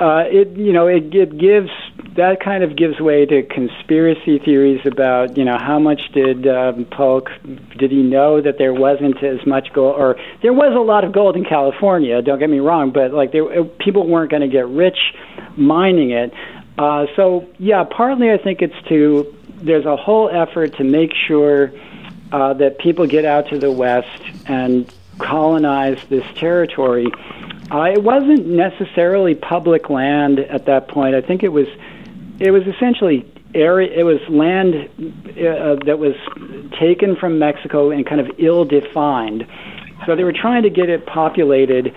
uh, 0.00 0.24
it 0.26 0.56
you 0.56 0.72
know 0.72 0.86
it, 0.86 1.14
it 1.14 1.38
gives 1.38 1.70
that 2.16 2.40
kind 2.40 2.64
of 2.64 2.76
gives 2.76 2.98
way 3.00 3.24
to 3.26 3.42
conspiracy 3.42 4.38
theories 4.38 4.80
about 4.86 5.36
you 5.36 5.44
know 5.44 5.58
how 5.58 5.78
much 5.78 6.00
did 6.12 6.46
um, 6.46 6.86
Polk 6.86 7.28
did 7.78 7.90
he 7.90 8.02
know 8.02 8.40
that 8.40 8.58
there 8.58 8.72
wasn't 8.72 9.22
as 9.22 9.44
much 9.46 9.72
gold 9.72 9.96
or 9.98 10.16
there 10.42 10.52
was 10.52 10.74
a 10.74 10.80
lot 10.80 11.04
of 11.04 11.12
gold 11.12 11.36
in 11.36 11.44
California 11.44 12.20
don't 12.22 12.38
get 12.38 12.50
me 12.50 12.58
wrong 12.58 12.90
but 12.90 13.12
like 13.12 13.32
there 13.32 13.60
uh, 13.60 13.64
people 13.78 14.06
weren't 14.06 14.30
going 14.30 14.42
to 14.42 14.48
get 14.48 14.66
rich 14.66 14.98
mining 15.56 16.10
it 16.10 16.32
uh, 16.78 17.06
so 17.16 17.48
yeah 17.58 17.84
partly 17.84 18.30
I 18.30 18.38
think 18.38 18.62
it's 18.62 18.80
to 18.88 19.34
there's 19.56 19.86
a 19.86 19.96
whole 19.96 20.28
effort 20.28 20.76
to 20.76 20.84
make 20.84 21.12
sure 21.14 21.72
uh, 22.32 22.54
that 22.54 22.78
people 22.78 23.06
get 23.06 23.24
out 23.24 23.48
to 23.50 23.58
the 23.58 23.70
west 23.70 24.22
and 24.46 24.92
colonize 25.18 25.98
this 26.08 26.24
territory 26.34 27.06
uh, 27.72 27.84
it 27.84 28.02
wasn't 28.02 28.46
necessarily 28.46 29.34
public 29.34 29.88
land 29.88 30.40
at 30.40 30.66
that 30.66 30.88
point. 30.88 31.14
I 31.14 31.22
think 31.22 31.42
it 31.42 31.48
was 31.48 31.66
it 32.38 32.50
was 32.50 32.66
essentially 32.66 33.26
area. 33.54 33.90
It 33.90 34.02
was 34.02 34.20
land 34.28 34.74
uh, 34.74 35.76
that 35.86 35.98
was 35.98 36.14
taken 36.78 37.16
from 37.16 37.38
Mexico 37.38 37.90
and 37.90 38.04
kind 38.04 38.20
of 38.20 38.30
ill-defined. 38.38 39.46
So 40.04 40.16
they 40.16 40.24
were 40.24 40.34
trying 40.34 40.64
to 40.64 40.70
get 40.70 40.90
it 40.90 41.06
populated. 41.06 41.94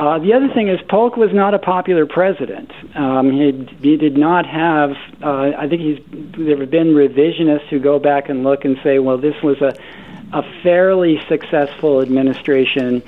Uh, 0.00 0.18
the 0.18 0.32
other 0.32 0.48
thing 0.54 0.68
is 0.68 0.80
Polk 0.88 1.18
was 1.18 1.30
not 1.30 1.52
a 1.52 1.58
popular 1.58 2.06
president. 2.06 2.72
Um, 2.96 3.30
he, 3.30 3.68
he 3.82 3.96
did 3.98 4.16
not 4.16 4.46
have. 4.46 4.92
Uh, 5.22 5.52
I 5.58 5.68
think 5.68 5.82
he's. 5.82 5.98
There 6.38 6.58
have 6.58 6.70
been 6.70 6.94
revisionists 6.94 7.68
who 7.68 7.78
go 7.78 7.98
back 7.98 8.30
and 8.30 8.42
look 8.42 8.64
and 8.64 8.78
say, 8.82 8.98
well, 8.98 9.18
this 9.18 9.34
was 9.42 9.60
a 9.60 9.74
a 10.32 10.42
fairly 10.62 11.20
successful 11.28 12.00
administration 12.00 13.02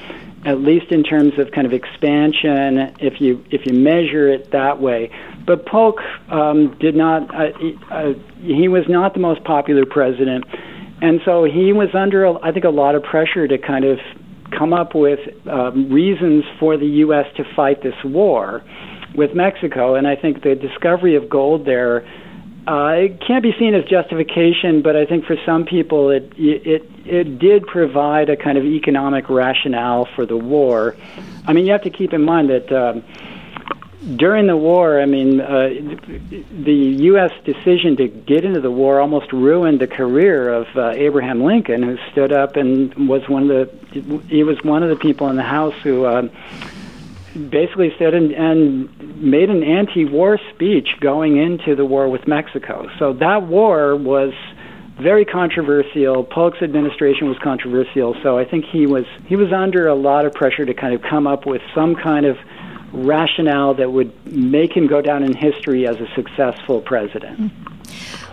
at 0.44 0.58
least 0.58 0.90
in 0.90 1.04
terms 1.04 1.38
of 1.38 1.52
kind 1.52 1.66
of 1.66 1.72
expansion, 1.72 2.92
if 2.98 3.20
you 3.20 3.42
if 3.50 3.64
you 3.64 3.72
measure 3.72 4.28
it 4.28 4.50
that 4.50 4.80
way. 4.80 5.10
But 5.46 5.64
Polk 5.64 6.00
um, 6.28 6.76
did 6.78 6.94
not. 6.94 7.34
Uh, 7.34 7.58
he, 7.58 7.78
uh, 7.90 8.12
he 8.42 8.68
was 8.68 8.86
not 8.86 9.14
the 9.14 9.20
most 9.20 9.44
popular 9.44 9.86
president, 9.86 10.44
and 11.00 11.22
so 11.24 11.44
he 11.44 11.72
was 11.72 11.94
under, 11.94 12.44
I 12.44 12.52
think, 12.52 12.66
a 12.66 12.70
lot 12.70 12.96
of 12.96 13.02
pressure 13.02 13.48
to 13.48 13.56
kind 13.56 13.84
of 13.86 13.98
come 14.56 14.72
up 14.72 14.94
with 14.94 15.20
um, 15.46 15.90
reasons 15.90 16.44
for 16.58 16.76
the 16.76 16.86
U.S. 16.86 17.26
to 17.36 17.44
fight 17.56 17.82
this 17.82 17.94
war 18.04 18.62
with 19.14 19.34
Mexico. 19.34 19.94
And 19.94 20.06
I 20.06 20.16
think 20.16 20.42
the 20.42 20.54
discovery 20.54 21.16
of 21.16 21.28
gold 21.28 21.66
there. 21.66 22.06
Uh, 22.64 22.94
it 22.94 23.20
can't 23.26 23.42
be 23.42 23.52
seen 23.58 23.74
as 23.74 23.84
justification, 23.86 24.82
but 24.82 24.94
I 24.94 25.04
think 25.04 25.24
for 25.24 25.34
some 25.44 25.64
people 25.64 26.10
it 26.10 26.32
it 26.36 26.84
it 27.04 27.38
did 27.40 27.66
provide 27.66 28.30
a 28.30 28.36
kind 28.36 28.56
of 28.56 28.64
economic 28.64 29.28
rationale 29.28 30.06
for 30.14 30.24
the 30.24 30.36
war. 30.36 30.94
I 31.44 31.52
mean, 31.52 31.66
you 31.66 31.72
have 31.72 31.82
to 31.82 31.90
keep 31.90 32.12
in 32.12 32.22
mind 32.22 32.50
that 32.50 32.70
um, 32.70 33.02
during 34.16 34.48
the 34.48 34.56
war, 34.56 35.00
I 35.00 35.06
mean, 35.06 35.40
uh, 35.40 35.68
the 36.64 36.96
U.S. 37.04 37.30
decision 37.44 37.96
to 37.96 38.08
get 38.08 38.44
into 38.44 38.60
the 38.60 38.70
war 38.70 39.00
almost 39.00 39.32
ruined 39.32 39.80
the 39.80 39.86
career 39.86 40.52
of 40.52 40.66
uh, 40.76 40.90
Abraham 40.90 41.42
Lincoln, 41.42 41.82
who 41.82 41.96
stood 42.10 42.32
up 42.32 42.56
and 42.56 43.08
was 43.08 43.28
one 43.28 43.48
of 43.48 43.48
the 43.48 44.22
he 44.28 44.42
was 44.42 44.62
one 44.64 44.82
of 44.82 44.88
the 44.88 44.96
people 44.96 45.28
in 45.28 45.36
the 45.36 45.42
House 45.42 45.74
who. 45.82 46.04
Uh, 46.04 46.28
basically 47.48 47.90
stood 47.96 48.12
and, 48.12 48.30
and 48.32 49.22
made 49.22 49.48
an 49.48 49.62
anti-war 49.62 50.38
speech 50.52 50.88
going 51.00 51.38
into 51.38 51.74
the 51.74 51.82
war 51.82 52.06
with 52.06 52.28
Mexico. 52.28 52.90
So 52.98 53.14
that 53.14 53.44
war 53.44 53.96
was 53.96 54.34
very 55.00 55.24
controversial. 55.24 56.24
Polk's 56.24 56.60
administration 56.60 57.28
was 57.28 57.38
controversial, 57.38 58.14
so 58.22 58.38
I 58.38 58.44
think 58.44 58.66
he 58.66 58.86
was 58.86 59.06
he 59.26 59.36
was 59.36 59.50
under 59.50 59.88
a 59.88 59.94
lot 59.94 60.26
of 60.26 60.34
pressure 60.34 60.66
to 60.66 60.74
kind 60.74 60.94
of 60.94 61.00
come 61.00 61.26
up 61.26 61.46
with 61.46 61.62
some 61.74 61.94
kind 61.94 62.26
of 62.26 62.36
rationale 62.92 63.74
that 63.74 63.92
would 63.92 64.12
make 64.26 64.76
him 64.76 64.86
go 64.86 65.00
down 65.00 65.22
in 65.22 65.34
history 65.34 65.86
as 65.86 65.96
a 65.96 66.06
successful 66.14 66.80
president. 66.80 67.52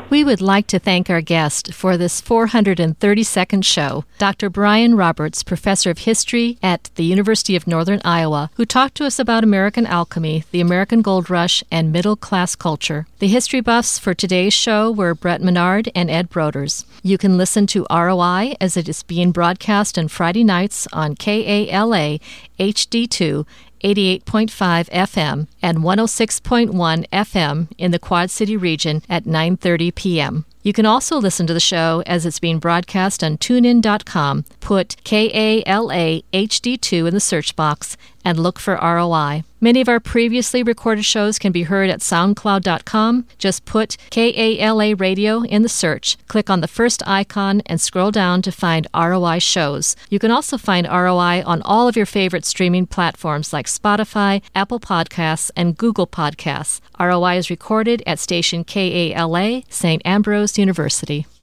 We 0.10 0.24
would 0.24 0.42
like 0.42 0.66
to 0.68 0.80
thank 0.80 1.08
our 1.08 1.22
guest 1.22 1.72
for 1.72 1.96
this 1.96 2.20
432nd 2.20 3.64
show, 3.64 4.06
Dr. 4.18 4.50
Brian 4.50 4.96
Roberts, 4.96 5.44
professor 5.44 5.92
of 5.92 6.00
history 6.00 6.58
at 6.64 6.90
the 6.96 7.04
University 7.04 7.56
of 7.56 7.68
Northern 7.68 8.02
Iowa, 8.04 8.50
who 8.56 8.66
talked 8.66 8.96
to 8.96 9.06
us 9.06 9.20
about 9.20 9.44
American 9.44 9.86
alchemy, 9.86 10.46
the 10.50 10.62
American 10.62 11.04
gold 11.04 11.30
rush, 11.30 11.64
and 11.72 11.92
middle 11.92 12.16
class 12.16 12.56
culture. 12.56 13.06
The 13.20 13.28
history 13.28 13.62
buffs 13.62 14.00
for 14.00 14.16
today's 14.16 14.54
show 14.54 14.90
were 14.90 15.14
Brett 15.14 15.44
Menard 15.44 15.92
and 15.94 16.10
Ed 16.10 16.32
Broders. 16.32 16.86
You 17.04 17.20
can 17.20 17.38
listen 17.38 17.68
to 17.68 17.86
ROI 17.92 18.56
as 18.60 18.76
it 18.78 18.90
is 18.90 19.04
being 19.04 19.32
broadcast 19.32 20.00
on 20.00 20.08
Friday 20.08 20.44
nights 20.44 20.88
on 20.92 21.14
KALA 21.14 22.18
HD2 22.60 23.46
88.5 23.84 24.90
FM 24.90 25.48
and 25.62 25.78
106.1 25.80 27.08
FM 27.10 27.68
in 27.78 27.92
the 27.92 28.00
Quad 28.00 28.30
City 28.30 28.58
region 28.58 29.02
at 29.10 29.26
9:30 29.26 29.96
p.m. 29.96 30.46
You 30.62 30.74
can 30.74 30.86
also 30.86 31.18
listen 31.18 31.48
to 31.48 31.54
the 31.54 31.60
show 31.60 32.04
as 32.06 32.26
it's 32.26 32.40
being 32.40 32.60
broadcast 32.60 33.24
on 33.24 33.38
tunein.com. 33.38 34.44
Put 34.60 34.98
KALA 35.04 36.22
HD2 36.34 37.08
in 37.08 37.14
the 37.14 37.20
search 37.20 37.56
box 37.56 37.96
and 38.26 38.38
look 38.40 38.60
for 38.60 38.76
ROI. 38.76 39.44
Many 39.62 39.82
of 39.82 39.90
our 39.90 40.00
previously 40.00 40.64
recorded 40.64 41.04
shows 41.04 41.38
can 41.38 41.52
be 41.52 41.64
heard 41.64 41.90
at 41.90 42.00
soundcloud.com. 42.00 43.26
Just 43.38 43.66
put 43.66 43.98
KALA 44.10 44.96
radio 44.96 45.44
in 45.44 45.64
the 45.64 45.70
search, 45.70 46.18
click 46.28 46.50
on 46.50 46.62
the 46.62 46.68
first 46.68 47.04
icon, 47.06 47.62
and 47.66 47.82
scroll 47.82 48.12
down 48.12 48.42
to 48.44 48.54
find 48.54 48.88
ROI 48.96 49.40
shows. 49.40 49.98
You 50.10 50.18
can 50.18 50.32
also 50.32 50.58
find 50.58 50.88
ROI 50.88 51.44
on 51.46 51.62
all 51.64 51.90
of 51.90 51.98
your 51.98 52.06
favorite 52.06 52.46
streaming 52.46 52.88
platforms 52.88 53.52
like 53.52 53.66
Spotify, 53.66 54.42
Apple 54.56 54.80
Podcasts, 54.80 55.52
and 55.58 55.78
Google 55.78 56.08
Podcasts. 56.08 56.80
ROI 56.98 57.36
is 57.38 57.50
recorded 57.50 58.02
at 58.08 58.20
station 58.20 58.64
KALA, 58.64 59.64
St. 59.70 60.02
Ambrose 60.06 60.49
University. 60.58 61.26